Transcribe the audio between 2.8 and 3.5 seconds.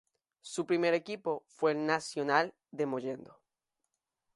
Mollendo.